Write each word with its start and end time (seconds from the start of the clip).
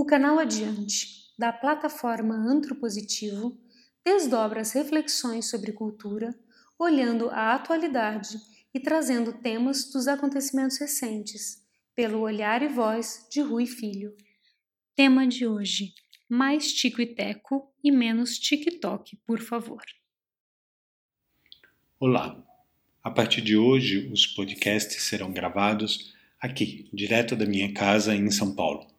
O 0.00 0.04
canal 0.06 0.38
Adiante, 0.38 1.30
da 1.38 1.52
plataforma 1.52 2.34
Antropositivo, 2.34 3.60
desdobra 4.02 4.62
as 4.62 4.72
reflexões 4.72 5.50
sobre 5.50 5.72
cultura, 5.72 6.34
olhando 6.78 7.28
a 7.28 7.54
atualidade 7.54 8.40
e 8.72 8.80
trazendo 8.80 9.30
temas 9.30 9.92
dos 9.92 10.08
acontecimentos 10.08 10.78
recentes, 10.78 11.62
pelo 11.94 12.20
olhar 12.20 12.62
e 12.62 12.68
voz 12.68 13.26
de 13.30 13.42
Rui 13.42 13.66
Filho. 13.66 14.16
Tema 14.96 15.26
de 15.26 15.46
hoje: 15.46 15.92
mais 16.26 16.72
Tico 16.72 17.02
e 17.02 17.14
Teco 17.14 17.70
e 17.84 17.92
menos 17.92 18.38
TikTok, 18.38 19.18
por 19.26 19.38
favor. 19.38 19.82
Olá! 21.98 22.42
A 23.02 23.10
partir 23.10 23.42
de 23.42 23.54
hoje, 23.54 24.10
os 24.10 24.26
podcasts 24.26 25.02
serão 25.02 25.30
gravados 25.30 26.14
aqui, 26.40 26.88
direto 26.90 27.36
da 27.36 27.44
minha 27.44 27.74
casa 27.74 28.16
em 28.16 28.30
São 28.30 28.54
Paulo. 28.54 28.98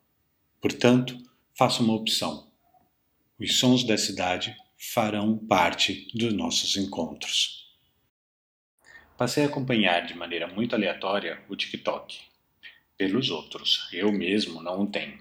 Portanto, 0.61 1.17
faça 1.57 1.81
uma 1.81 1.95
opção. 1.95 2.47
Os 3.39 3.57
sons 3.57 3.83
da 3.83 3.97
cidade 3.97 4.55
farão 4.77 5.35
parte 5.35 6.07
dos 6.13 6.31
nossos 6.34 6.77
encontros. 6.77 7.67
Passei 9.17 9.43
a 9.43 9.47
acompanhar 9.47 10.05
de 10.05 10.13
maneira 10.13 10.45
muito 10.45 10.75
aleatória 10.75 11.43
o 11.49 11.55
TikTok. 11.55 12.20
Pelos 12.95 13.31
outros, 13.31 13.89
eu 13.91 14.11
mesmo 14.11 14.61
não 14.61 14.84
o 14.84 14.87
tenho. 14.87 15.17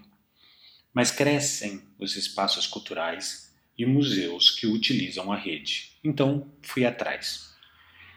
Mas 0.93 1.09
crescem 1.09 1.81
os 1.97 2.15
espaços 2.15 2.67
culturais 2.67 3.51
e 3.75 3.83
museus 3.83 4.51
que 4.51 4.67
utilizam 4.67 5.31
a 5.31 5.35
rede. 5.35 5.97
Então, 6.03 6.51
fui 6.61 6.85
atrás. 6.85 7.55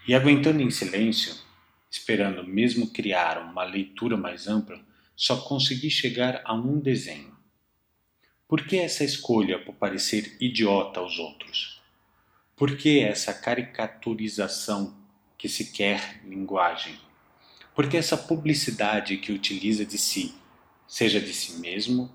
E 0.07 0.15
aguentando 0.15 0.61
em 0.61 0.71
silêncio, 0.71 1.35
esperando 1.91 2.47
mesmo 2.47 2.91
criar 2.91 3.39
uma 3.39 3.65
leitura 3.65 4.15
mais 4.15 4.47
ampla, 4.47 4.85
só 5.17 5.37
consegui 5.37 5.91
chegar 5.91 6.43
a 6.45 6.55
um 6.55 6.79
desenho. 6.79 7.37
Por 8.49 8.67
que 8.67 8.79
essa 8.79 9.05
escolha 9.05 9.59
por 9.59 9.75
parecer 9.75 10.37
idiota 10.41 11.01
aos 11.01 11.19
outros? 11.19 11.83
Por 12.57 12.77
que 12.77 13.01
essa 13.01 13.35
caricaturização 13.35 14.97
que 15.37 15.49
se 15.49 15.73
quer 15.73 16.21
linguagem? 16.25 16.99
Por 17.75 17.89
que 17.89 17.97
essa 17.97 18.17
publicidade 18.17 19.17
que 19.17 19.33
utiliza 19.33 19.85
de 19.85 19.99
si, 19.99 20.35
seja 20.87 21.21
de 21.21 21.33
si 21.33 21.55
mesmo, 21.61 22.11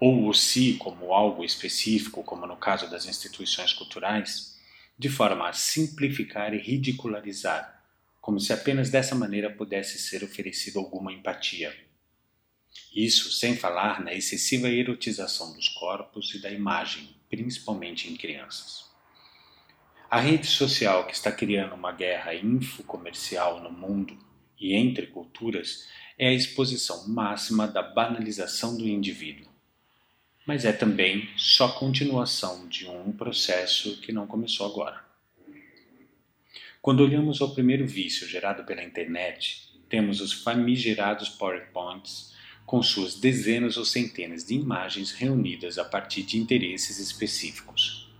ou 0.00 0.28
o 0.28 0.34
si 0.34 0.74
como 0.74 1.14
algo 1.14 1.44
específico, 1.44 2.22
como 2.22 2.46
no 2.46 2.56
caso 2.56 2.90
das 2.90 3.06
instituições 3.06 3.72
culturais? 3.72 4.56
de 4.98 5.08
forma 5.08 5.48
a 5.48 5.52
simplificar 5.52 6.54
e 6.54 6.58
ridicularizar, 6.58 7.84
como 8.20 8.40
se 8.40 8.52
apenas 8.52 8.90
dessa 8.90 9.14
maneira 9.14 9.50
pudesse 9.50 9.98
ser 9.98 10.24
oferecido 10.24 10.78
alguma 10.78 11.12
empatia. 11.12 11.74
Isso 12.94 13.30
sem 13.32 13.56
falar 13.56 14.02
na 14.02 14.14
excessiva 14.14 14.68
erotização 14.68 15.54
dos 15.54 15.68
corpos 15.68 16.34
e 16.34 16.38
da 16.38 16.50
imagem, 16.50 17.08
principalmente 17.28 18.10
em 18.10 18.16
crianças. 18.16 18.86
A 20.10 20.20
rede 20.20 20.46
social 20.46 21.06
que 21.06 21.14
está 21.14 21.32
criando 21.32 21.74
uma 21.74 21.92
guerra 21.92 22.34
infocomercial 22.34 23.60
no 23.60 23.70
mundo 23.70 24.16
e 24.58 24.74
entre 24.74 25.08
culturas 25.08 25.86
é 26.18 26.28
a 26.28 26.32
exposição 26.32 27.08
máxima 27.08 27.66
da 27.66 27.82
banalização 27.82 28.76
do 28.76 28.86
indivíduo 28.88 29.56
mas 30.46 30.64
é 30.64 30.72
também 30.72 31.28
só 31.36 31.68
continuação 31.68 32.68
de 32.68 32.88
um 32.88 33.10
processo 33.10 34.00
que 34.00 34.12
não 34.12 34.28
começou 34.28 34.64
agora. 34.64 35.04
Quando 36.80 37.00
olhamos 37.00 37.42
ao 37.42 37.52
primeiro 37.52 37.84
vício 37.84 38.28
gerado 38.28 38.62
pela 38.62 38.84
internet, 38.84 39.72
temos 39.88 40.20
os 40.20 40.32
famigerados 40.32 41.28
PowerPoints 41.28 42.32
com 42.66 42.82
suas 42.82 43.14
dezenas 43.14 43.76
ou 43.76 43.84
centenas 43.84 44.44
de 44.44 44.54
imagens 44.54 45.12
reunidas 45.12 45.78
a 45.78 45.84
partir 45.84 46.24
de 46.24 46.36
interesses 46.36 46.98
específicos. 46.98 48.10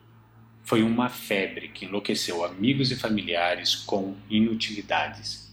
Foi 0.63 0.85
uma 0.85 1.09
febre 1.09 1.69
que 1.69 1.85
enlouqueceu 1.85 2.45
amigos 2.45 2.93
e 2.93 2.97
familiares 2.97 3.75
com 3.75 4.17
inutilidades. 4.31 5.53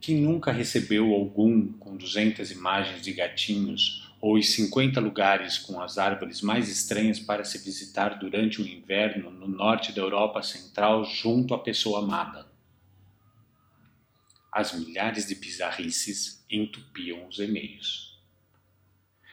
Quem 0.00 0.16
nunca 0.16 0.50
recebeu 0.50 1.12
algum 1.12 1.70
com 1.72 1.96
200 1.96 2.50
imagens 2.50 3.02
de 3.02 3.12
gatinhos 3.12 4.10
ou 4.20 4.36
os 4.36 4.50
50 4.50 5.00
lugares 5.00 5.58
com 5.58 5.80
as 5.80 5.98
árvores 5.98 6.40
mais 6.40 6.68
estranhas 6.68 7.20
para 7.20 7.44
se 7.44 7.58
visitar 7.58 8.18
durante 8.18 8.62
o 8.62 8.66
inverno 8.66 9.30
no 9.30 9.46
norte 9.46 9.92
da 9.92 10.00
Europa 10.00 10.42
Central 10.42 11.04
junto 11.04 11.52
à 11.52 11.58
pessoa 11.58 12.00
amada. 12.00 12.46
As 14.50 14.72
milhares 14.72 15.26
de 15.26 15.34
bizarrices 15.34 16.37
entupiam 16.50 17.26
os 17.26 17.38
e-mails. 17.38 18.18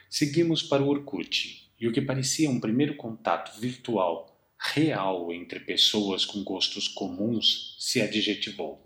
Seguimos 0.08 0.62
para 0.62 0.82
o 0.82 0.88
Orkut, 0.88 1.70
e 1.78 1.86
o 1.86 1.92
que 1.92 2.00
parecia 2.00 2.48
um 2.50 2.60
primeiro 2.60 2.96
contato 2.96 3.58
virtual 3.60 4.34
real 4.58 5.32
entre 5.32 5.60
pessoas 5.60 6.24
com 6.24 6.42
gostos 6.42 6.88
comuns 6.88 7.76
se 7.78 8.00
adjetivou. 8.00 8.82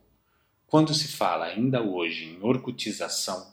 Quando 0.66 0.92
se 0.92 1.08
fala 1.08 1.46
ainda 1.46 1.82
hoje 1.82 2.24
em 2.24 2.42
orcutização, 2.42 3.52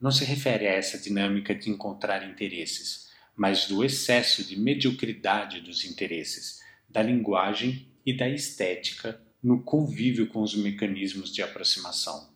não 0.00 0.10
se 0.10 0.24
refere 0.24 0.66
a 0.66 0.72
essa 0.72 0.98
dinâmica 0.98 1.54
de 1.54 1.70
encontrar 1.70 2.28
interesses, 2.28 3.10
mas 3.36 3.66
do 3.66 3.84
excesso 3.84 4.44
de 4.44 4.58
mediocridade 4.58 5.60
dos 5.60 5.84
interesses, 5.84 6.60
da 6.88 7.02
linguagem 7.02 7.86
e 8.04 8.12
da 8.12 8.28
estética 8.28 9.20
no 9.42 9.62
convívio 9.62 10.26
com 10.26 10.42
os 10.42 10.54
mecanismos 10.54 11.32
de 11.32 11.42
aproximação. 11.42 12.31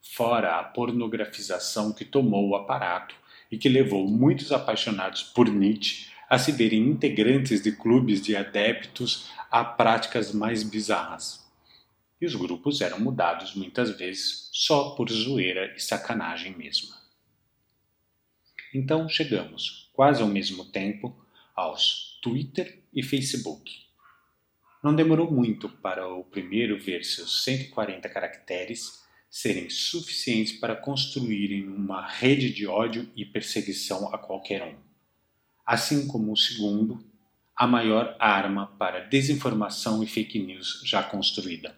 Fora 0.00 0.58
a 0.58 0.64
pornografização 0.64 1.92
que 1.92 2.04
tomou 2.04 2.48
o 2.48 2.56
aparato 2.56 3.14
e 3.50 3.58
que 3.58 3.68
levou 3.68 4.06
muitos 4.06 4.52
apaixonados 4.52 5.22
por 5.22 5.48
Nietzsche 5.48 6.10
a 6.28 6.38
se 6.38 6.52
verem 6.52 6.88
integrantes 6.88 7.62
de 7.62 7.72
clubes 7.72 8.20
de 8.20 8.36
adeptos 8.36 9.30
a 9.50 9.64
práticas 9.64 10.32
mais 10.32 10.62
bizarras 10.62 11.48
e 12.20 12.26
os 12.26 12.34
grupos 12.34 12.80
eram 12.80 12.98
mudados 12.98 13.54
muitas 13.54 13.96
vezes 13.96 14.50
só 14.52 14.90
por 14.90 15.10
zoeira 15.10 15.74
e 15.76 15.80
sacanagem 15.80 16.56
mesmo. 16.56 16.94
Então 18.74 19.08
chegamos, 19.08 19.90
quase 19.92 20.20
ao 20.20 20.28
mesmo 20.28 20.64
tempo, 20.64 21.16
aos 21.54 22.18
Twitter 22.22 22.82
e 22.92 23.02
Facebook. 23.02 23.86
Não 24.82 24.94
demorou 24.94 25.30
muito 25.30 25.68
para 25.68 26.06
o 26.08 26.24
primeiro 26.24 26.78
ver 26.78 27.04
seus 27.04 27.44
140 27.44 28.08
caracteres 28.08 29.04
serem 29.30 29.68
suficientes 29.68 30.52
para 30.52 30.74
construírem 30.74 31.68
uma 31.68 32.06
rede 32.06 32.52
de 32.52 32.66
ódio 32.66 33.10
e 33.14 33.24
perseguição 33.24 34.12
a 34.14 34.18
qualquer 34.18 34.62
um. 34.62 34.76
Assim 35.64 36.06
como 36.06 36.32
o 36.32 36.36
segundo, 36.36 37.04
a 37.54 37.66
maior 37.66 38.16
arma 38.18 38.68
para 38.78 39.00
desinformação 39.00 40.02
e 40.02 40.06
fake 40.06 40.38
news 40.38 40.80
já 40.84 41.02
construída. 41.02 41.76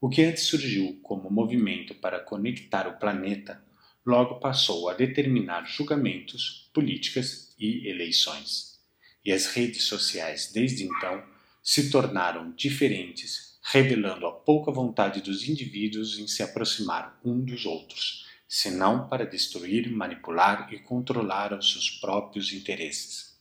O 0.00 0.08
que 0.08 0.22
antes 0.22 0.44
surgiu 0.44 1.00
como 1.02 1.30
movimento 1.30 1.94
para 1.94 2.20
conectar 2.20 2.86
o 2.86 2.98
planeta, 2.98 3.64
logo 4.04 4.38
passou 4.38 4.90
a 4.90 4.94
determinar 4.94 5.64
julgamentos, 5.64 6.70
políticas 6.74 7.54
e 7.58 7.88
eleições. 7.88 8.78
E 9.24 9.32
as 9.32 9.46
redes 9.46 9.84
sociais, 9.84 10.50
desde 10.52 10.84
então, 10.84 11.24
se 11.62 11.90
tornaram 11.90 12.52
diferentes, 12.52 13.53
revelando 13.66 14.26
a 14.26 14.32
pouca 14.32 14.70
vontade 14.70 15.22
dos 15.22 15.48
indivíduos 15.48 16.18
em 16.18 16.26
se 16.26 16.42
aproximar 16.42 17.18
um 17.24 17.40
dos 17.40 17.64
outros, 17.64 18.26
senão 18.46 19.08
para 19.08 19.24
destruir, 19.24 19.90
manipular 19.90 20.68
e 20.72 20.78
controlar 20.78 21.54
os 21.54 21.72
seus 21.72 21.90
próprios 21.90 22.52
interesses. 22.52 23.40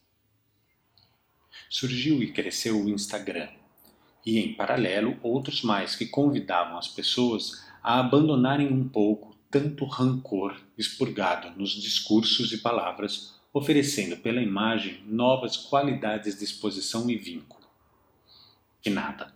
Surgiu 1.69 2.23
e 2.23 2.31
cresceu 2.31 2.81
o 2.81 2.89
Instagram, 2.89 3.49
e, 4.25 4.39
em 4.39 4.53
paralelo, 4.53 5.19
outros 5.21 5.61
mais 5.61 5.93
que 5.93 6.05
convidavam 6.05 6.77
as 6.77 6.87
pessoas 6.87 7.61
a 7.83 7.99
abandonarem 7.99 8.71
um 8.71 8.87
pouco 8.87 9.35
tanto 9.51 9.83
rancor 9.83 10.57
expurgado 10.77 11.51
nos 11.59 11.71
discursos 11.71 12.53
e 12.53 12.59
palavras, 12.59 13.35
oferecendo 13.51 14.15
pela 14.17 14.41
imagem 14.41 15.03
novas 15.05 15.57
qualidades 15.57 16.39
de 16.39 16.45
exposição 16.45 17.09
e 17.09 17.17
vínculo. 17.17 17.67
Que 18.81 18.89
nada. 18.89 19.32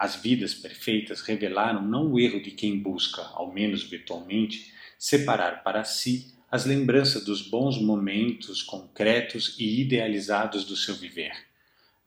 As 0.00 0.16
vidas 0.16 0.54
perfeitas 0.54 1.20
revelaram 1.20 1.86
não 1.86 2.12
o 2.12 2.18
erro 2.18 2.42
de 2.42 2.52
quem 2.52 2.78
busca, 2.78 3.20
ao 3.34 3.52
menos 3.52 3.82
virtualmente, 3.82 4.72
separar 4.98 5.62
para 5.62 5.84
si 5.84 6.34
as 6.50 6.64
lembranças 6.64 7.24
dos 7.24 7.42
bons 7.42 7.78
momentos 7.78 8.62
concretos 8.62 9.54
e 9.58 9.82
idealizados 9.82 10.64
do 10.64 10.74
seu 10.74 10.96
viver 10.96 11.50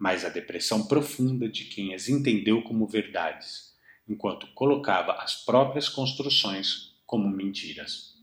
mas 0.04 0.26
a 0.26 0.30
depressão 0.30 0.86
profunda 0.86 1.48
de 1.48 1.64
quem 1.64 1.94
as 1.94 2.10
entendeu 2.10 2.62
como 2.62 2.86
verdades, 2.86 3.74
enquanto 4.06 4.48
colocava 4.48 5.14
as 5.14 5.46
próprias 5.46 5.88
construções 5.88 6.94
como 7.06 7.30
mentiras. 7.30 8.14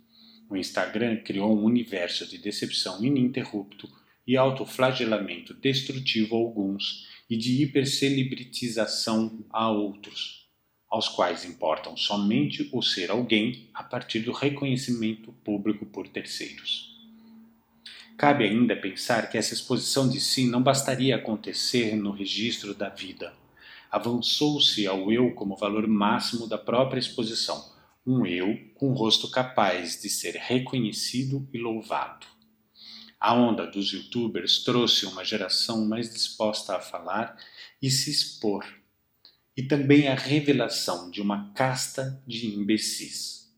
O 0.50 0.58
Instagram 0.58 1.22
criou 1.22 1.56
um 1.56 1.64
universo 1.64 2.26
de 2.26 2.36
decepção 2.36 3.02
ininterrupto 3.02 3.88
e 4.26 4.36
autoflagelamento 4.36 5.54
destrutivo 5.54 6.36
a 6.36 6.38
alguns 6.38 7.08
e 7.30 7.36
de 7.36 7.62
hipercelebritização 7.62 9.46
a 9.50 9.70
outros, 9.70 10.48
aos 10.90 11.08
quais 11.08 11.44
importam 11.44 11.96
somente 11.96 12.68
o 12.72 12.82
ser 12.82 13.12
alguém 13.12 13.70
a 13.72 13.84
partir 13.84 14.18
do 14.18 14.32
reconhecimento 14.32 15.32
público 15.44 15.86
por 15.86 16.08
terceiros. 16.08 16.90
Cabe 18.18 18.44
ainda 18.44 18.76
pensar 18.76 19.30
que 19.30 19.38
essa 19.38 19.54
exposição 19.54 20.08
de 20.08 20.20
si 20.20 20.46
não 20.46 20.60
bastaria 20.60 21.14
acontecer 21.14 21.94
no 21.94 22.10
registro 22.10 22.74
da 22.74 22.88
vida. 22.88 23.32
Avançou-se 23.90 24.86
ao 24.86 25.10
eu 25.10 25.32
como 25.32 25.56
valor 25.56 25.86
máximo 25.86 26.48
da 26.48 26.58
própria 26.58 26.98
exposição, 26.98 27.64
um 28.04 28.26
eu 28.26 28.58
com 28.74 28.90
um 28.90 28.94
rosto 28.94 29.30
capaz 29.30 30.02
de 30.02 30.10
ser 30.10 30.34
reconhecido 30.34 31.48
e 31.52 31.58
louvado. 31.58 32.26
A 33.20 33.34
onda 33.34 33.66
dos 33.66 33.92
youtubers 33.92 34.64
trouxe 34.64 35.04
uma 35.04 35.22
geração 35.22 35.84
mais 35.84 36.10
disposta 36.10 36.74
a 36.74 36.80
falar 36.80 37.36
e 37.82 37.90
se 37.90 38.10
expor, 38.10 38.64
e 39.54 39.62
também 39.62 40.08
a 40.08 40.14
revelação 40.14 41.10
de 41.10 41.20
uma 41.20 41.52
casta 41.52 42.18
de 42.26 42.46
imbecis. 42.46 43.52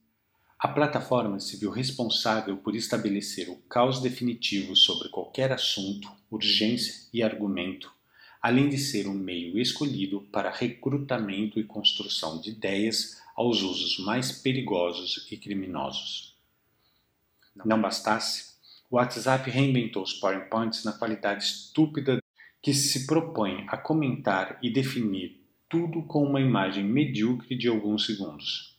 A 0.58 0.66
plataforma 0.66 1.38
se 1.38 1.56
viu 1.56 1.70
responsável 1.70 2.56
por 2.56 2.74
estabelecer 2.74 3.48
o 3.48 3.56
caos 3.68 4.00
definitivo 4.00 4.74
sobre 4.74 5.08
qualquer 5.10 5.52
assunto, 5.52 6.10
urgência 6.28 7.08
e 7.12 7.22
argumento, 7.22 7.92
além 8.40 8.68
de 8.68 8.78
ser 8.78 9.06
um 9.06 9.14
meio 9.14 9.60
escolhido 9.60 10.22
para 10.32 10.50
recrutamento 10.50 11.60
e 11.60 11.64
construção 11.64 12.40
de 12.40 12.50
ideias 12.50 13.22
aos 13.36 13.62
usos 13.62 14.04
mais 14.04 14.32
perigosos 14.32 15.24
e 15.30 15.36
criminosos. 15.36 16.36
Não 17.64 17.80
bastasse, 17.80 18.51
o 18.92 18.96
WhatsApp 18.96 19.48
reinventou 19.48 20.02
os 20.02 20.12
PowerPoints 20.12 20.84
na 20.84 20.92
qualidade 20.92 21.44
estúpida 21.44 22.22
que 22.60 22.74
se 22.74 23.06
propõe 23.06 23.64
a 23.68 23.78
comentar 23.78 24.58
e 24.62 24.70
definir 24.70 25.40
tudo 25.66 26.02
com 26.02 26.22
uma 26.22 26.42
imagem 26.42 26.84
medíocre 26.84 27.56
de 27.56 27.68
alguns 27.68 28.04
segundos. 28.04 28.76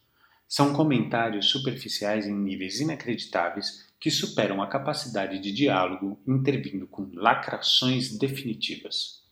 São 0.48 0.72
comentários 0.72 1.50
superficiais 1.50 2.28
em 2.28 2.36
níveis 2.36 2.80
inacreditáveis 2.80 3.92
que 4.00 4.12
superam 4.12 4.62
a 4.62 4.68
capacidade 4.68 5.40
de 5.40 5.52
diálogo, 5.52 6.22
intervindo 6.28 6.86
com 6.86 7.10
lacrações 7.16 8.16
definitivas. 8.16 9.24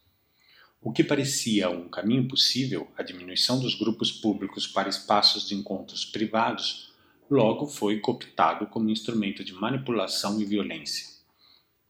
O 0.82 0.92
que 0.92 1.04
parecia 1.04 1.70
um 1.70 1.88
caminho 1.90 2.28
possível, 2.28 2.92
a 2.98 3.04
diminuição 3.04 3.60
dos 3.60 3.76
grupos 3.76 4.12
públicos 4.12 4.66
para 4.66 4.90
espaços 4.90 5.48
de 5.48 5.54
encontros 5.54 6.04
privados, 6.06 6.91
logo 7.32 7.66
foi 7.66 8.02
cooptado 8.02 8.68
como 8.68 8.90
instrumento 8.90 9.42
de 9.42 9.54
manipulação 9.54 10.42
e 10.42 10.46
violência. 10.46 11.08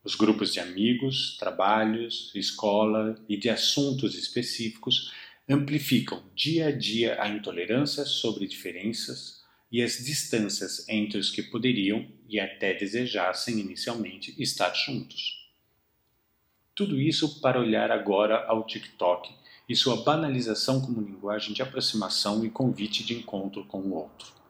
Os 0.04 0.14
grupos 0.14 0.54
de 0.54 0.60
amigos, 0.60 1.36
trabalhos, 1.38 2.32
escola 2.36 3.20
e 3.28 3.36
de 3.36 3.50
assuntos 3.50 4.16
específicos 4.16 5.12
amplificam 5.50 6.24
dia 6.36 6.68
a 6.68 6.72
dia 6.72 7.20
a 7.20 7.28
intolerância 7.28 8.06
sobre 8.06 8.48
diferenças 8.48 9.42
e 9.72 9.82
as 9.82 9.98
distâncias 9.98 10.88
entre 10.88 11.18
os 11.18 11.32
que 11.32 11.42
poderiam 11.42 12.08
e 12.30 12.40
até 12.40 12.76
desejassem 12.76 13.60
inicialmente 13.60 14.36
estar 14.38 14.72
juntos. 14.74 15.50
Tudo 16.76 17.00
isso 17.02 17.42
para 17.42 17.60
olhar 17.60 17.90
agora 17.90 18.46
ao 18.46 18.66
TikTok 18.66 19.34
e 19.68 19.76
sua 19.76 20.04
banalização 20.04 20.82
como 20.82 21.02
linguagem 21.02 21.54
de 21.54 21.64
aproximação 21.64 22.46
e 22.46 22.50
convite 22.50 23.04
de 23.04 23.16
encontro 23.16 23.66
com 23.66 23.80
o 23.80 23.94
outro. 23.94 24.41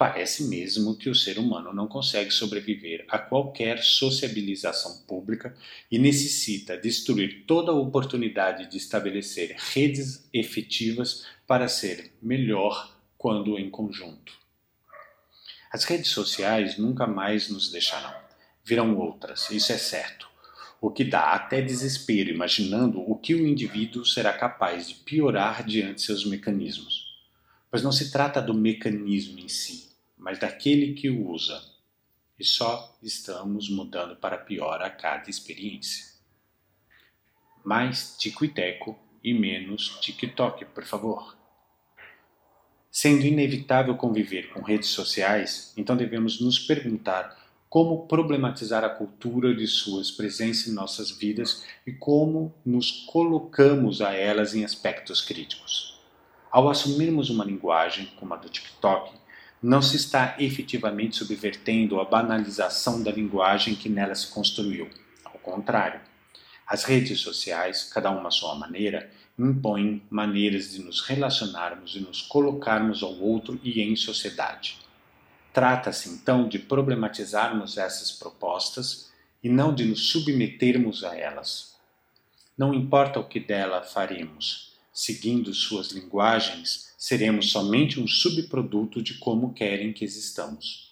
Parece 0.00 0.44
mesmo 0.44 0.96
que 0.96 1.10
o 1.10 1.14
ser 1.14 1.38
humano 1.38 1.74
não 1.74 1.86
consegue 1.86 2.30
sobreviver 2.30 3.04
a 3.06 3.18
qualquer 3.18 3.82
sociabilização 3.82 5.02
pública 5.06 5.54
e 5.90 5.98
necessita 5.98 6.74
destruir 6.74 7.44
toda 7.46 7.70
a 7.70 7.74
oportunidade 7.74 8.70
de 8.70 8.78
estabelecer 8.78 9.54
redes 9.74 10.26
efetivas 10.32 11.26
para 11.46 11.68
ser 11.68 12.14
melhor 12.22 12.96
quando 13.18 13.58
em 13.58 13.68
conjunto. 13.68 14.32
As 15.70 15.84
redes 15.84 16.08
sociais 16.08 16.78
nunca 16.78 17.06
mais 17.06 17.50
nos 17.50 17.70
deixarão. 17.70 18.14
Virão 18.64 18.96
outras, 18.96 19.50
isso 19.50 19.70
é 19.70 19.76
certo. 19.76 20.26
O 20.80 20.90
que 20.90 21.04
dá 21.04 21.34
até 21.34 21.60
desespero 21.60 22.30
imaginando 22.30 23.02
o 23.02 23.18
que 23.18 23.34
o 23.34 23.46
indivíduo 23.46 24.06
será 24.06 24.32
capaz 24.32 24.88
de 24.88 24.94
piorar 24.94 25.62
diante 25.62 26.00
seus 26.00 26.24
mecanismos. 26.24 27.20
Pois 27.70 27.82
não 27.82 27.92
se 27.92 28.10
trata 28.10 28.40
do 28.40 28.54
mecanismo 28.54 29.38
em 29.38 29.46
si, 29.46 29.89
mas 30.20 30.38
daquele 30.38 30.92
que 30.92 31.08
o 31.08 31.28
usa. 31.28 31.60
E 32.38 32.44
só 32.44 32.96
estamos 33.02 33.68
mudando 33.68 34.16
para 34.16 34.38
pior 34.38 34.80
a 34.82 34.90
cada 34.90 35.28
experiência. 35.28 36.06
Mais 37.64 38.16
tico 38.18 38.44
e 38.44 38.48
teco 38.48 38.98
e 39.22 39.34
menos 39.34 39.98
TikTok, 40.00 40.64
por 40.66 40.84
favor. 40.84 41.36
Sendo 42.90 43.24
inevitável 43.24 43.96
conviver 43.96 44.50
com 44.50 44.62
redes 44.62 44.88
sociais, 44.88 45.72
então 45.76 45.96
devemos 45.96 46.40
nos 46.40 46.58
perguntar 46.58 47.38
como 47.68 48.08
problematizar 48.08 48.82
a 48.82 48.88
cultura 48.88 49.54
de 49.54 49.66
suas 49.66 50.10
presenças 50.10 50.66
em 50.66 50.74
nossas 50.74 51.10
vidas 51.10 51.64
e 51.86 51.92
como 51.92 52.52
nos 52.66 53.06
colocamos 53.06 54.00
a 54.00 54.12
elas 54.12 54.54
em 54.54 54.64
aspectos 54.64 55.20
críticos. 55.20 56.00
Ao 56.50 56.68
assumirmos 56.68 57.30
uma 57.30 57.44
linguagem 57.44 58.06
como 58.18 58.34
a 58.34 58.36
do 58.36 58.48
TikTok, 58.48 59.19
não 59.62 59.82
se 59.82 59.96
está 59.96 60.36
efetivamente 60.38 61.16
subvertendo 61.16 62.00
a 62.00 62.04
banalização 62.04 63.02
da 63.02 63.10
linguagem 63.10 63.74
que 63.74 63.88
nela 63.88 64.14
se 64.14 64.28
construiu. 64.28 64.88
Ao 65.24 65.38
contrário, 65.38 66.00
as 66.66 66.84
redes 66.84 67.20
sociais, 67.20 67.84
cada 67.92 68.10
uma 68.10 68.28
à 68.28 68.30
sua 68.30 68.54
maneira, 68.54 69.10
impõem 69.38 70.02
maneiras 70.08 70.72
de 70.72 70.82
nos 70.82 71.00
relacionarmos 71.00 71.94
e 71.94 72.00
nos 72.00 72.22
colocarmos 72.22 73.02
ao 73.02 73.14
outro 73.18 73.60
e 73.62 73.82
em 73.82 73.96
sociedade. 73.96 74.78
Trata-se 75.52 76.08
então 76.08 76.48
de 76.48 76.58
problematizarmos 76.58 77.76
essas 77.76 78.12
propostas 78.12 79.10
e 79.42 79.48
não 79.48 79.74
de 79.74 79.84
nos 79.84 80.10
submetermos 80.10 81.04
a 81.04 81.16
elas. 81.16 81.76
Não 82.56 82.72
importa 82.72 83.18
o 83.18 83.24
que 83.24 83.40
dela 83.40 83.82
faremos, 83.82 84.69
seguindo 84.92 85.52
suas 85.54 85.88
linguagens, 85.88 86.92
seremos 86.98 87.50
somente 87.50 87.98
um 87.98 88.06
subproduto 88.06 89.02
de 89.02 89.14
como 89.14 89.54
querem 89.54 89.92
que 89.92 90.04
existamos. 90.04 90.90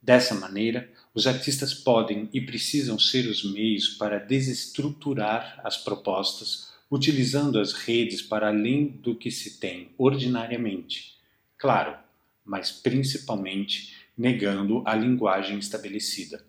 Dessa 0.00 0.34
maneira, 0.34 0.92
os 1.14 1.26
artistas 1.26 1.72
podem 1.72 2.28
e 2.32 2.40
precisam 2.40 2.98
ser 2.98 3.26
os 3.26 3.42
meios 3.42 3.88
para 3.88 4.18
desestruturar 4.18 5.60
as 5.64 5.78
propostas, 5.78 6.72
utilizando 6.90 7.58
as 7.58 7.72
redes 7.72 8.20
para 8.20 8.48
além 8.48 8.86
do 8.86 9.14
que 9.14 9.30
se 9.30 9.58
tem 9.58 9.90
ordinariamente. 9.96 11.16
Claro, 11.56 11.96
mas 12.44 12.70
principalmente 12.70 13.94
negando 14.16 14.82
a 14.84 14.94
linguagem 14.94 15.58
estabelecida. 15.58 16.44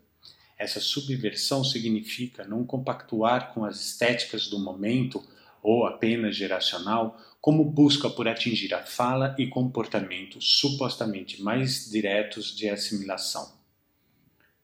Essa 0.58 0.80
subversão 0.80 1.64
significa 1.64 2.46
não 2.46 2.66
compactuar 2.66 3.54
com 3.54 3.66
as 3.66 3.80
estéticas 3.80 4.48
do 4.48 4.60
momento 4.60 5.24
ou 5.66 5.88
apenas 5.88 6.36
geracional, 6.36 7.20
como 7.42 7.66
busca 7.66 8.08
por 8.08 8.28
atingir 8.28 8.72
a 8.76 8.84
fala 8.84 9.36
e 9.40 9.48
comportamento 9.48 10.40
supostamente 10.40 11.42
mais 11.42 11.90
diretos 11.90 12.56
de 12.56 12.70
assimilação. 12.70 13.52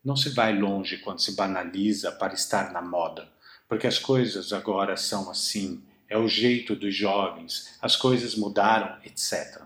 Não 0.06 0.16
se 0.16 0.30
vai 0.30 0.56
longe 0.56 1.00
quando 1.00 1.20
se 1.20 1.36
banaliza 1.36 2.12
para 2.12 2.36
estar 2.36 2.72
na 2.72 2.84
moda, 2.84 3.28
porque 3.68 3.88
as 3.88 3.98
coisas 3.98 4.54
agora 4.54 4.96
são 4.96 5.32
assim, 5.32 5.82
é 6.08 6.18
o 6.18 6.28
jeito 6.28 6.76
dos 6.76 6.96
jovens, 6.96 7.76
as 7.82 7.96
coisas 7.96 8.36
mudaram, 8.36 8.96
etc. 9.04 9.64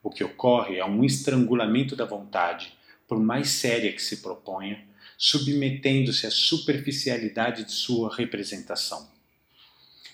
O 0.00 0.08
que 0.08 0.22
ocorre 0.22 0.78
é 0.78 0.84
um 0.84 1.02
estrangulamento 1.02 1.96
da 1.96 2.04
vontade, 2.04 2.78
por 3.08 3.18
mais 3.18 3.50
séria 3.50 3.92
que 3.92 4.02
se 4.02 4.18
proponha, 4.18 4.84
submetendo-se 5.18 6.28
à 6.28 6.30
superficialidade 6.30 7.64
de 7.64 7.72
sua 7.72 8.14
representação. 8.14 9.19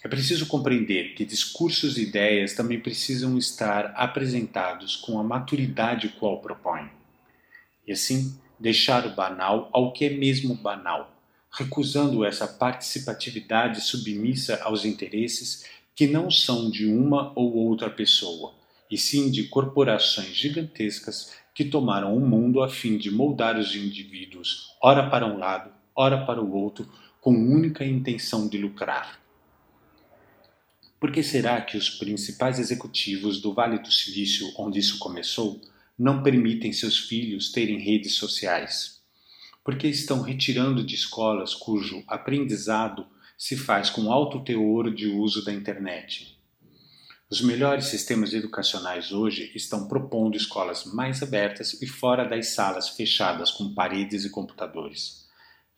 É 0.06 0.08
preciso 0.08 0.46
compreender 0.46 1.14
que 1.14 1.24
discursos 1.24 1.98
e 1.98 2.02
ideias 2.02 2.54
também 2.54 2.78
precisam 2.78 3.36
estar 3.36 3.86
apresentados 3.96 4.94
com 4.94 5.18
a 5.18 5.24
maturidade 5.24 6.10
qual 6.10 6.40
propõem. 6.40 6.88
E 7.84 7.90
assim, 7.90 8.38
deixar 8.56 9.04
o 9.04 9.16
banal 9.16 9.68
ao 9.72 9.92
que 9.92 10.04
é 10.04 10.10
mesmo 10.10 10.54
banal, 10.54 11.12
recusando 11.50 12.24
essa 12.24 12.46
participatividade 12.46 13.80
submissa 13.80 14.62
aos 14.62 14.84
interesses 14.84 15.64
que 15.92 16.06
não 16.06 16.30
são 16.30 16.70
de 16.70 16.86
uma 16.86 17.32
ou 17.34 17.56
outra 17.56 17.90
pessoa, 17.90 18.54
e 18.88 18.96
sim 18.96 19.28
de 19.28 19.48
corporações 19.48 20.36
gigantescas 20.36 21.32
que 21.52 21.64
tomaram 21.64 22.16
o 22.16 22.20
mundo 22.20 22.62
a 22.62 22.68
fim 22.68 22.96
de 22.96 23.10
moldar 23.10 23.58
os 23.58 23.74
indivíduos, 23.74 24.68
ora 24.80 25.10
para 25.10 25.26
um 25.26 25.36
lado, 25.36 25.72
ora 25.96 26.24
para 26.24 26.40
o 26.40 26.54
outro, 26.54 26.88
com 27.20 27.32
única 27.32 27.84
intenção 27.84 28.48
de 28.48 28.56
lucrar. 28.56 29.25
Por 30.98 31.12
que 31.12 31.22
será 31.22 31.60
que 31.60 31.76
os 31.76 31.90
principais 31.90 32.58
executivos 32.58 33.40
do 33.40 33.52
Vale 33.52 33.78
do 33.78 33.92
Silício, 33.92 34.50
onde 34.56 34.78
isso 34.78 34.98
começou, 34.98 35.60
não 35.98 36.22
permitem 36.22 36.72
seus 36.72 36.98
filhos 36.98 37.52
terem 37.52 37.78
redes 37.78 38.14
sociais? 38.14 39.02
Por 39.62 39.76
que 39.76 39.86
estão 39.88 40.22
retirando 40.22 40.82
de 40.82 40.94
escolas 40.94 41.54
cujo 41.54 42.02
aprendizado 42.06 43.06
se 43.36 43.56
faz 43.56 43.90
com 43.90 44.10
alto 44.10 44.42
teor 44.42 44.94
de 44.94 45.06
uso 45.06 45.44
da 45.44 45.52
internet? 45.52 46.38
Os 47.28 47.42
melhores 47.42 47.86
sistemas 47.86 48.32
educacionais 48.32 49.12
hoje 49.12 49.50
estão 49.54 49.88
propondo 49.88 50.36
escolas 50.36 50.84
mais 50.86 51.22
abertas 51.22 51.82
e 51.82 51.86
fora 51.86 52.24
das 52.24 52.54
salas 52.54 52.88
fechadas 52.90 53.50
com 53.50 53.74
paredes 53.74 54.24
e 54.24 54.30
computadores. 54.30 55.25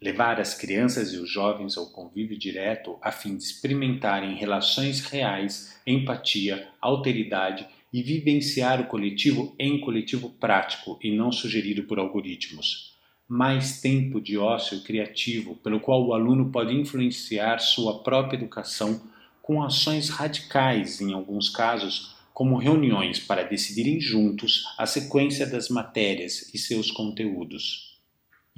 Levar 0.00 0.40
as 0.40 0.55
crianças 0.55 1.12
e 1.12 1.17
os 1.17 1.28
jovens 1.28 1.76
ao 1.76 1.90
convívio 1.90 2.38
direto 2.38 2.97
a 3.02 3.11
fim 3.11 3.37
de 3.37 3.43
experimentarem 3.43 4.37
relações 4.37 5.00
reais, 5.00 5.76
empatia, 5.85 6.69
alteridade 6.81 7.67
e 7.93 8.00
vivenciar 8.00 8.81
o 8.81 8.87
coletivo 8.87 9.57
em 9.59 9.81
coletivo 9.81 10.31
prático 10.31 10.97
e 11.02 11.17
não 11.17 11.33
sugerido 11.33 11.83
por 11.83 11.99
algoritmos. 11.99 12.97
Mais 13.26 13.81
tempo 13.81 14.21
de 14.21 14.38
ócio 14.38 14.83
criativo, 14.85 15.57
pelo 15.57 15.81
qual 15.81 16.07
o 16.07 16.14
aluno 16.14 16.52
pode 16.52 16.75
influenciar 16.75 17.59
sua 17.59 18.02
própria 18.02 18.37
educação 18.37 19.02
com 19.43 19.62
ações 19.62 20.11
radicais, 20.11 21.00
em 21.00 21.12
alguns 21.12 21.49
casos, 21.49 22.14
como 22.33 22.57
reuniões 22.57 23.19
para 23.19 23.43
decidirem 23.43 24.00
juntos 24.00 24.62
a 24.78 24.87
sequência 24.87 25.45
das 25.45 25.69
matérias 25.69 26.55
e 26.55 26.59
seus 26.59 26.88
conteúdos. 26.88 27.88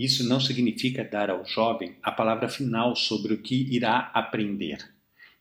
Isso 0.01 0.27
não 0.27 0.41
significa 0.41 1.05
dar 1.05 1.29
ao 1.29 1.45
jovem 1.45 1.95
a 2.03 2.11
palavra 2.11 2.49
final 2.49 2.97
sobre 2.97 3.35
o 3.35 3.43
que 3.43 3.55
irá 3.71 4.11
aprender, 4.15 4.79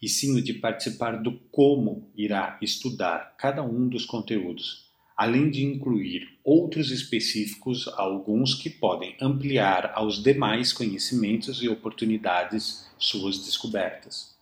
e 0.01 0.09
sim 0.09 0.35
o 0.35 0.41
de 0.41 0.53
participar 0.53 1.23
do 1.23 1.39
como 1.49 2.11
irá 2.13 2.59
estudar 2.61 3.37
cada 3.37 3.63
um 3.63 3.87
dos 3.87 4.03
conteúdos, 4.03 4.89
além 5.15 5.49
de 5.49 5.63
incluir 5.63 6.37
outros 6.43 6.91
específicos, 6.91 7.87
alguns 7.87 8.53
que 8.53 8.69
podem 8.69 9.15
ampliar 9.21 9.93
aos 9.95 10.21
demais 10.21 10.73
conhecimentos 10.73 11.63
e 11.63 11.69
oportunidades 11.69 12.85
suas 12.97 13.39
descobertas. 13.39 14.35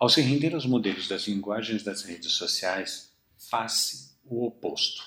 Ao 0.00 0.08
se 0.08 0.22
render 0.22 0.54
aos 0.54 0.64
modelos 0.64 1.06
das 1.06 1.28
linguagens 1.28 1.82
das 1.82 2.04
redes 2.04 2.32
sociais, 2.32 3.12
faz-se 3.50 4.14
o 4.24 4.46
oposto. 4.46 5.02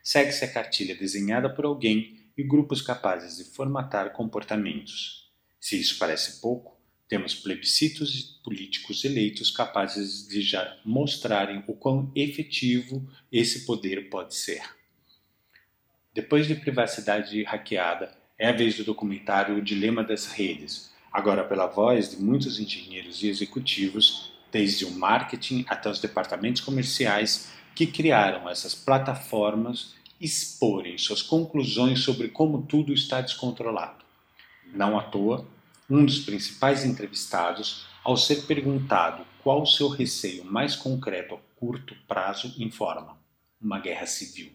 Segue-se 0.00 0.44
a 0.44 0.52
cartilha 0.52 0.94
desenhada 0.94 1.52
por 1.52 1.64
alguém 1.64 2.19
e 2.40 2.42
grupos 2.42 2.80
capazes 2.80 3.36
de 3.36 3.44
formatar 3.44 4.12
comportamentos. 4.12 5.30
Se 5.60 5.78
isso 5.78 5.98
parece 5.98 6.40
pouco, 6.40 6.80
temos 7.06 7.34
plebiscitos 7.34 8.10
de 8.12 8.42
políticos 8.42 9.04
eleitos 9.04 9.50
capazes 9.50 10.26
de 10.26 10.40
já 10.40 10.78
mostrarem 10.84 11.62
o 11.66 11.74
quão 11.74 12.10
efetivo 12.14 13.06
esse 13.30 13.66
poder 13.66 14.08
pode 14.08 14.34
ser. 14.34 14.62
Depois 16.14 16.46
de 16.46 16.54
privacidade 16.54 17.42
hackeada, 17.42 18.16
é 18.38 18.48
a 18.48 18.52
vez 18.52 18.76
do 18.76 18.84
documentário 18.84 19.58
O 19.58 19.62
Dilema 19.62 20.02
das 20.02 20.26
Redes, 20.26 20.90
agora 21.12 21.44
pela 21.44 21.66
voz 21.66 22.10
de 22.10 22.22
muitos 22.22 22.58
engenheiros 22.58 23.22
e 23.22 23.28
executivos, 23.28 24.32
desde 24.50 24.86
o 24.86 24.92
marketing 24.92 25.66
até 25.68 25.90
os 25.90 26.00
departamentos 26.00 26.62
comerciais 26.62 27.52
que 27.74 27.86
criaram 27.86 28.48
essas 28.48 28.74
plataformas 28.74 29.94
exporem 30.20 30.98
suas 30.98 31.22
conclusões 31.22 32.00
sobre 32.00 32.28
como 32.28 32.62
tudo 32.62 32.92
está 32.92 33.20
descontrolado. 33.20 34.04
Não 34.72 34.98
à 34.98 35.02
toa, 35.02 35.46
um 35.88 36.04
dos 36.04 36.20
principais 36.20 36.84
entrevistados, 36.84 37.86
ao 38.04 38.16
ser 38.16 38.46
perguntado 38.46 39.24
qual 39.42 39.62
o 39.62 39.66
seu 39.66 39.88
receio 39.88 40.44
mais 40.44 40.76
concreto 40.76 41.34
a 41.34 41.38
curto 41.58 41.96
prazo, 42.06 42.54
informa: 42.58 43.18
uma 43.60 43.80
guerra 43.80 44.06
civil. 44.06 44.52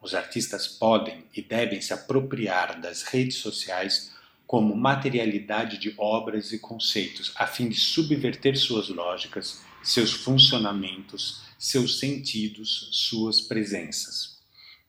Os 0.00 0.14
artistas 0.14 0.68
podem 0.68 1.24
e 1.34 1.42
devem 1.42 1.80
se 1.80 1.92
apropriar 1.92 2.80
das 2.80 3.02
redes 3.02 3.38
sociais 3.38 4.14
como 4.46 4.76
materialidade 4.76 5.78
de 5.78 5.92
obras 5.98 6.52
e 6.52 6.58
conceitos, 6.58 7.32
a 7.34 7.46
fim 7.46 7.68
de 7.68 7.74
subverter 7.74 8.56
suas 8.56 8.88
lógicas, 8.88 9.60
seus 9.86 10.12
funcionamentos, 10.12 11.42
seus 11.56 12.00
sentidos, 12.00 12.88
suas 12.92 13.40
presenças. 13.40 14.36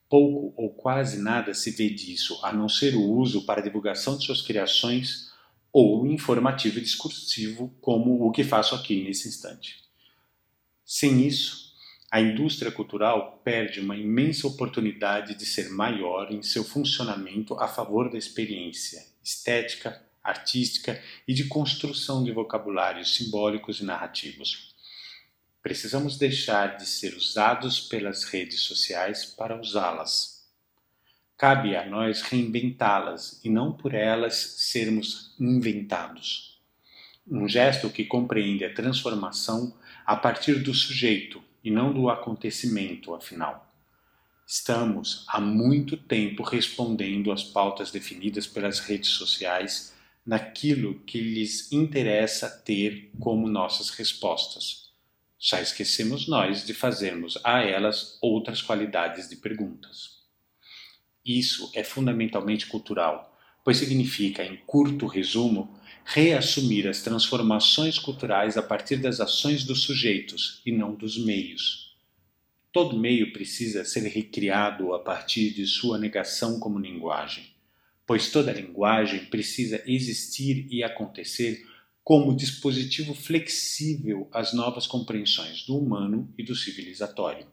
Pouco 0.08 0.52
ou 0.60 0.70
quase 0.70 1.22
nada 1.22 1.54
se 1.54 1.70
vê 1.70 1.88
disso, 1.88 2.40
a 2.42 2.52
não 2.52 2.68
ser 2.68 2.96
o 2.96 3.02
uso 3.02 3.46
para 3.46 3.62
divulgação 3.62 4.18
de 4.18 4.24
suas 4.24 4.42
criações 4.42 5.30
ou 5.72 6.04
informativo 6.06 6.78
e 6.78 6.82
discursivo, 6.82 7.72
como 7.80 8.26
o 8.26 8.32
que 8.32 8.42
faço 8.42 8.74
aqui 8.74 9.04
nesse 9.04 9.28
instante. 9.28 9.76
Sem 10.84 11.24
isso, 11.24 11.68
a 12.10 12.20
indústria 12.20 12.72
cultural 12.72 13.40
perde 13.44 13.80
uma 13.80 13.96
imensa 13.96 14.48
oportunidade 14.48 15.36
de 15.36 15.46
ser 15.46 15.68
maior 15.70 16.32
em 16.32 16.42
seu 16.42 16.64
funcionamento 16.64 17.54
a 17.60 17.68
favor 17.68 18.10
da 18.10 18.18
experiência 18.18 19.06
estética, 19.22 20.02
artística 20.24 21.00
e 21.26 21.34
de 21.34 21.44
construção 21.44 22.24
de 22.24 22.32
vocabulários 22.32 23.14
simbólicos 23.14 23.80
e 23.80 23.84
narrativos. 23.84 24.74
Precisamos 25.62 26.16
deixar 26.16 26.76
de 26.76 26.86
ser 26.86 27.14
usados 27.14 27.80
pelas 27.80 28.24
redes 28.24 28.60
sociais 28.60 29.24
para 29.24 29.60
usá-las. 29.60 30.46
Cabe 31.36 31.76
a 31.76 31.84
nós 31.84 32.22
reinventá-las 32.22 33.40
e 33.44 33.50
não 33.50 33.72
por 33.72 33.94
elas 33.94 34.34
sermos 34.34 35.34
inventados. 35.38 36.60
Um 37.26 37.48
gesto 37.48 37.90
que 37.90 38.04
compreende 38.04 38.64
a 38.64 38.72
transformação 38.72 39.76
a 40.06 40.16
partir 40.16 40.62
do 40.62 40.72
sujeito 40.72 41.42
e 41.62 41.70
não 41.70 41.92
do 41.92 42.08
acontecimento, 42.08 43.14
afinal. 43.14 43.70
Estamos 44.46 45.26
há 45.28 45.40
muito 45.40 45.96
tempo 45.96 46.42
respondendo 46.42 47.30
às 47.30 47.44
pautas 47.44 47.90
definidas 47.90 48.46
pelas 48.46 48.78
redes 48.78 49.10
sociais 49.10 49.94
naquilo 50.24 51.00
que 51.00 51.20
lhes 51.20 51.70
interessa 51.70 52.48
ter 52.48 53.10
como 53.20 53.46
nossas 53.46 53.90
respostas. 53.90 54.87
Já 55.40 55.62
esquecemos 55.62 56.26
nós 56.26 56.66
de 56.66 56.74
fazermos 56.74 57.38
a 57.44 57.62
elas 57.62 58.18
outras 58.20 58.60
qualidades 58.60 59.28
de 59.28 59.36
perguntas. 59.36 60.18
Isso 61.24 61.70
é 61.74 61.84
fundamentalmente 61.84 62.66
cultural, 62.66 63.38
pois 63.64 63.76
significa, 63.76 64.44
em 64.44 64.56
curto 64.56 65.06
resumo, 65.06 65.78
reassumir 66.04 66.88
as 66.88 67.02
transformações 67.02 67.98
culturais 67.98 68.56
a 68.56 68.62
partir 68.62 68.96
das 68.96 69.20
ações 69.20 69.62
dos 69.62 69.82
sujeitos 69.82 70.60
e 70.66 70.72
não 70.72 70.94
dos 70.94 71.16
meios. 71.16 71.96
Todo 72.72 72.98
meio 72.98 73.32
precisa 73.32 73.84
ser 73.84 74.08
recriado 74.08 74.92
a 74.92 74.98
partir 74.98 75.50
de 75.50 75.66
sua 75.66 75.98
negação 75.98 76.58
como 76.58 76.78
linguagem, 76.78 77.44
pois 78.06 78.30
toda 78.30 78.52
linguagem 78.52 79.26
precisa 79.26 79.82
existir 79.86 80.66
e 80.70 80.82
acontecer 80.82 81.64
como 82.08 82.34
dispositivo 82.34 83.14
flexível 83.14 84.30
às 84.32 84.54
novas 84.54 84.86
compreensões 84.86 85.66
do 85.66 85.76
humano 85.76 86.32
e 86.38 86.42
do 86.42 86.56
civilizatório. 86.56 87.46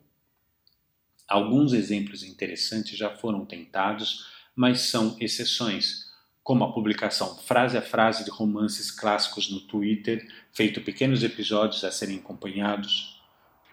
Alguns 1.27 1.73
exemplos 1.73 2.23
interessantes 2.23 2.97
já 2.97 3.09
foram 3.09 3.45
tentados, 3.45 4.25
mas 4.55 4.79
são 4.79 5.17
exceções, 5.19 6.05
como 6.41 6.63
a 6.63 6.71
publicação 6.71 7.35
frase 7.39 7.77
a 7.77 7.81
frase 7.81 8.23
de 8.23 8.31
romances 8.31 8.89
clássicos 8.89 9.51
no 9.51 9.59
Twitter, 9.59 10.25
feito 10.53 10.79
pequenos 10.79 11.21
episódios 11.21 11.83
a 11.83 11.91
serem 11.91 12.19
acompanhados, 12.19 13.21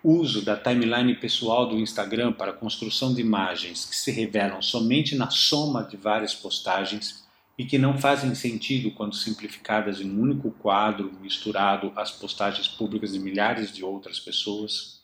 uso 0.03 0.45
da 0.45 0.57
timeline 0.57 1.15
pessoal 1.15 1.69
do 1.69 1.79
Instagram 1.79 2.33
para 2.33 2.53
construção 2.53 3.15
de 3.15 3.21
imagens 3.21 3.85
que 3.85 3.95
se 3.95 4.11
revelam 4.11 4.61
somente 4.61 5.15
na 5.15 5.31
soma 5.31 5.85
de 5.85 5.97
várias 5.97 6.35
postagens 6.35 7.22
e 7.59 7.65
que 7.65 7.79
não 7.79 7.99
fazem 7.99 8.35
sentido 8.35 8.91
quando 8.91 9.15
simplificadas 9.15 10.01
em 10.01 10.11
um 10.11 10.21
único 10.21 10.51
quadro 10.51 11.13
misturado 11.21 11.93
às 11.95 12.11
postagens 12.11 12.67
públicas 12.67 13.13
de 13.13 13.19
milhares 13.19 13.73
de 13.73 13.85
outras 13.85 14.19
pessoas. 14.19 15.03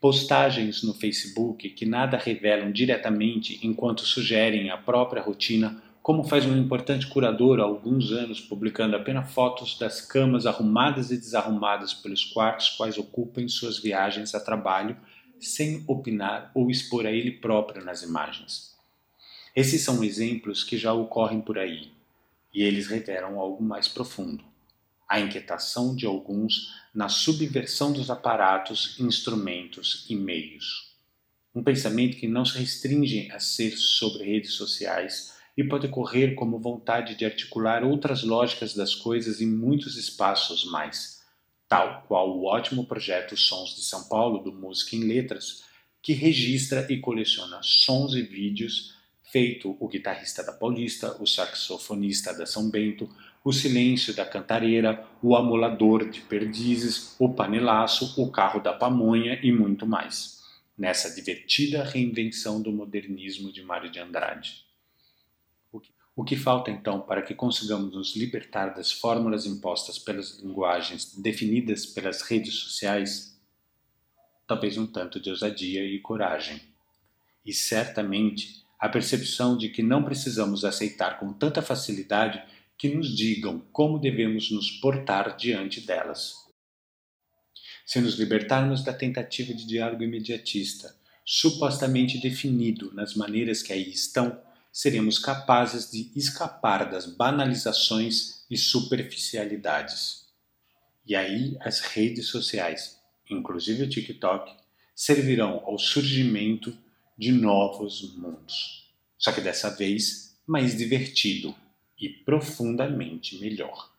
Postagens 0.00 0.82
no 0.82 0.94
Facebook 0.94 1.68
que 1.70 1.84
nada 1.84 2.16
revelam 2.16 2.72
diretamente 2.72 3.60
enquanto 3.62 4.02
sugerem 4.02 4.70
a 4.70 4.78
própria 4.78 5.22
rotina 5.22 5.82
como 6.02 6.24
faz 6.24 6.46
um 6.46 6.56
importante 6.56 7.06
curador 7.06 7.60
há 7.60 7.62
alguns 7.62 8.10
anos, 8.10 8.40
publicando 8.40 8.96
apenas 8.96 9.30
fotos 9.30 9.78
das 9.78 10.00
camas 10.00 10.46
arrumadas 10.46 11.10
e 11.10 11.16
desarrumadas 11.16 11.92
pelos 11.92 12.24
quartos 12.24 12.70
quais 12.70 12.96
ocupam 12.96 13.46
suas 13.48 13.78
viagens 13.78 14.34
a 14.34 14.40
trabalho, 14.40 14.96
sem 15.38 15.84
opinar 15.86 16.50
ou 16.54 16.70
expor 16.70 17.06
a 17.06 17.12
ele 17.12 17.32
próprio 17.32 17.84
nas 17.84 18.02
imagens. 18.02 18.79
Esses 19.54 19.82
são 19.82 20.04
exemplos 20.04 20.62
que 20.62 20.78
já 20.78 20.92
ocorrem 20.92 21.40
por 21.40 21.58
aí, 21.58 21.90
e 22.54 22.62
eles 22.62 22.86
revelam 22.86 23.38
algo 23.38 23.62
mais 23.62 23.88
profundo: 23.88 24.44
a 25.08 25.18
inquietação 25.18 25.94
de 25.94 26.06
alguns 26.06 26.72
na 26.94 27.08
subversão 27.08 27.92
dos 27.92 28.10
aparatos, 28.10 28.98
instrumentos 29.00 30.06
e 30.08 30.14
meios. 30.14 30.94
Um 31.52 31.64
pensamento 31.64 32.16
que 32.16 32.28
não 32.28 32.44
se 32.44 32.58
restringe 32.58 33.28
a 33.32 33.40
ser 33.40 33.76
sobre 33.76 34.24
redes 34.24 34.52
sociais 34.52 35.34
e 35.56 35.64
pode 35.64 35.88
ocorrer 35.88 36.36
como 36.36 36.60
vontade 36.60 37.16
de 37.16 37.24
articular 37.24 37.82
outras 37.82 38.22
lógicas 38.22 38.72
das 38.72 38.94
coisas 38.94 39.40
em 39.40 39.46
muitos 39.46 39.96
espaços 39.96 40.64
mais, 40.64 41.22
tal 41.68 42.04
qual 42.06 42.30
o 42.30 42.44
ótimo 42.44 42.86
projeto 42.86 43.36
Sons 43.36 43.74
de 43.74 43.82
São 43.82 44.08
Paulo 44.08 44.38
do 44.44 44.52
Música 44.52 44.94
em 44.94 45.04
Letras, 45.04 45.64
que 46.00 46.12
registra 46.12 46.86
e 46.88 46.98
coleciona 46.98 47.60
sons 47.62 48.14
e 48.14 48.22
vídeos 48.22 48.94
feito 49.30 49.76
o 49.78 49.88
guitarrista 49.88 50.42
da 50.42 50.52
Paulista, 50.52 51.16
o 51.20 51.26
saxofonista 51.26 52.34
da 52.34 52.46
São 52.46 52.68
Bento, 52.68 53.08
o 53.44 53.52
silêncio 53.52 54.14
da 54.14 54.26
cantareira, 54.26 55.06
o 55.22 55.36
amolador 55.36 56.08
de 56.10 56.20
perdizes, 56.20 57.14
o 57.18 57.32
panelaço, 57.32 58.20
o 58.20 58.30
carro 58.30 58.60
da 58.60 58.72
pamonha 58.72 59.38
e 59.42 59.52
muito 59.52 59.86
mais, 59.86 60.42
nessa 60.76 61.14
divertida 61.14 61.84
reinvenção 61.84 62.60
do 62.60 62.72
modernismo 62.72 63.52
de 63.52 63.62
Mário 63.62 63.90
de 63.90 63.98
Andrade. 63.98 64.68
O 66.14 66.24
que 66.24 66.36
falta 66.36 66.70
então 66.70 67.00
para 67.00 67.22
que 67.22 67.34
consigamos 67.34 67.94
nos 67.94 68.14
libertar 68.14 68.74
das 68.74 68.92
fórmulas 68.92 69.46
impostas 69.46 69.98
pelas 69.98 70.38
linguagens 70.40 71.14
definidas 71.16 71.86
pelas 71.86 72.20
redes 72.20 72.54
sociais? 72.56 73.40
Talvez 74.46 74.76
um 74.76 74.86
tanto 74.86 75.18
de 75.18 75.30
ousadia 75.30 75.82
e 75.82 75.98
coragem. 76.00 76.60
E 77.46 77.54
certamente 77.54 78.62
a 78.80 78.88
percepção 78.88 79.58
de 79.58 79.68
que 79.68 79.82
não 79.82 80.02
precisamos 80.02 80.64
aceitar 80.64 81.20
com 81.20 81.34
tanta 81.34 81.60
facilidade 81.60 82.42
que 82.78 82.88
nos 82.88 83.14
digam 83.14 83.60
como 83.70 83.98
devemos 83.98 84.50
nos 84.50 84.70
portar 84.70 85.36
diante 85.36 85.82
delas. 85.82 86.34
Se 87.84 88.00
nos 88.00 88.18
libertarmos 88.18 88.82
da 88.82 88.94
tentativa 88.94 89.52
de 89.52 89.66
diálogo 89.66 90.02
imediatista, 90.02 90.96
supostamente 91.26 92.18
definido 92.18 92.90
nas 92.94 93.14
maneiras 93.14 93.62
que 93.62 93.72
aí 93.72 93.90
estão, 93.90 94.40
seremos 94.72 95.18
capazes 95.18 95.90
de 95.90 96.10
escapar 96.16 96.90
das 96.90 97.04
banalizações 97.04 98.46
e 98.50 98.56
superficialidades. 98.56 100.26
E 101.04 101.14
aí 101.14 101.56
as 101.60 101.80
redes 101.80 102.28
sociais, 102.28 102.98
inclusive 103.28 103.82
o 103.82 103.88
TikTok, 103.88 104.56
servirão 104.94 105.62
ao 105.66 105.78
surgimento 105.78 106.76
de 107.20 107.30
novos 107.30 108.16
mundos. 108.16 108.90
Só 109.18 109.30
que 109.30 109.42
dessa 109.42 109.68
vez 109.68 110.40
mais 110.46 110.74
divertido 110.74 111.54
e 112.00 112.08
profundamente 112.08 113.38
melhor. 113.38 113.92